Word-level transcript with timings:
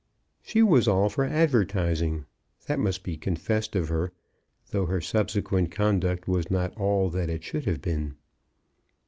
She 0.41 0.63
was 0.63 0.87
all 0.87 1.09
for 1.09 1.25
advertising; 1.25 2.25
that 2.65 2.79
must 2.79 3.03
be 3.03 3.17
confessed 3.17 3.75
of 3.75 3.89
her, 3.89 4.11
though 4.71 4.87
her 4.87 4.99
subsequent 4.99 5.69
conduct 5.69 6.27
was 6.27 6.49
not 6.49 6.75
all 6.75 7.11
that 7.11 7.29
it 7.29 7.43
should 7.43 7.65
have 7.65 7.83
been. 7.83 8.15